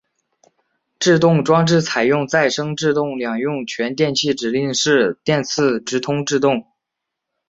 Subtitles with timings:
[0.97, 6.65] 制动装置采用再生制动两用全电气指令式电磁直通制动。